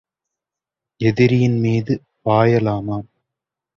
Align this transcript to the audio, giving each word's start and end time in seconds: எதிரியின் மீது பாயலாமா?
எதிரியின் 1.01 1.59
மீது 1.59 1.93
பாயலாமா? 2.25 2.97